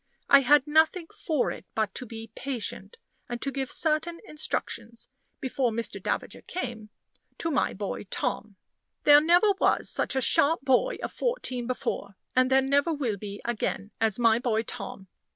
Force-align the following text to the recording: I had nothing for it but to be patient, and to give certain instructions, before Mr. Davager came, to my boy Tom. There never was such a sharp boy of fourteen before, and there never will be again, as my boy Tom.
I 0.31 0.39
had 0.39 0.65
nothing 0.65 1.05
for 1.13 1.51
it 1.51 1.67
but 1.75 1.93
to 1.93 2.07
be 2.07 2.31
patient, 2.33 2.97
and 3.29 3.39
to 3.43 3.51
give 3.51 3.71
certain 3.71 4.19
instructions, 4.25 5.09
before 5.39 5.69
Mr. 5.69 6.01
Davager 6.01 6.41
came, 6.41 6.89
to 7.37 7.51
my 7.51 7.73
boy 7.75 8.05
Tom. 8.05 8.55
There 9.03 9.21
never 9.21 9.51
was 9.59 9.91
such 9.91 10.15
a 10.15 10.19
sharp 10.21 10.61
boy 10.63 10.97
of 11.03 11.13
fourteen 11.13 11.67
before, 11.67 12.15
and 12.35 12.49
there 12.49 12.63
never 12.63 12.91
will 12.91 13.17
be 13.17 13.43
again, 13.45 13.91
as 14.01 14.17
my 14.17 14.39
boy 14.39 14.63
Tom. 14.63 15.07